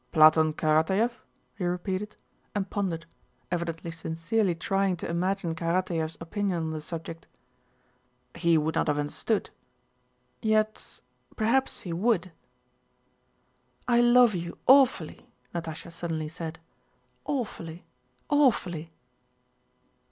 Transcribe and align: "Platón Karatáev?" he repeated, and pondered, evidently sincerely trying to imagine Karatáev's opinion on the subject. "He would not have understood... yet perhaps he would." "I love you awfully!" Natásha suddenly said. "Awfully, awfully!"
"Platón 0.11 0.53
Karatáev?" 0.55 1.19
he 1.55 1.63
repeated, 1.63 2.15
and 2.55 2.71
pondered, 2.71 3.05
evidently 3.51 3.91
sincerely 3.91 4.55
trying 4.55 4.97
to 4.97 5.07
imagine 5.07 5.53
Karatáev's 5.53 6.17
opinion 6.19 6.57
on 6.57 6.71
the 6.71 6.81
subject. 6.81 7.27
"He 8.33 8.57
would 8.57 8.73
not 8.73 8.87
have 8.87 8.97
understood... 8.97 9.51
yet 10.41 11.01
perhaps 11.35 11.81
he 11.81 11.93
would." 11.93 12.31
"I 13.87 14.01
love 14.01 14.33
you 14.33 14.57
awfully!" 14.65 15.27
Natásha 15.53 15.91
suddenly 15.91 16.29
said. 16.29 16.57
"Awfully, 17.25 17.85
awfully!" 18.27 18.91